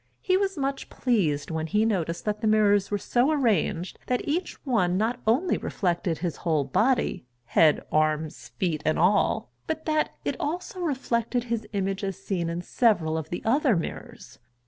He 0.19 0.35
was 0.35 0.57
much 0.57 0.89
pleased 0.89 1.51
when 1.51 1.67
he 1.67 1.85
noticed 1.85 2.25
that 2.25 2.41
the 2.41 2.47
mirrors 2.47 2.89
were 2.89 2.97
so 2.97 3.29
arranged 3.31 3.99
that 4.07 4.27
each 4.27 4.55
one 4.65 4.97
not 4.97 5.19
only 5.27 5.59
reflected 5.59 6.17
his 6.17 6.37
whole 6.37 6.63
body, 6.63 7.27
head, 7.45 7.85
arms, 7.91 8.47
feet, 8.57 8.81
and 8.83 8.97
all, 8.97 9.51
but 9.67 9.85
that 9.85 10.15
it 10.25 10.35
also 10.39 10.79
reflected 10.79 11.43
his 11.43 11.67
image 11.71 12.03
as 12.03 12.17
seen 12.17 12.49
in 12.49 12.63
several 12.63 13.15
of 13.15 13.29
the 13.29 13.43
other 13.45 13.75
mirrors. 13.75 14.39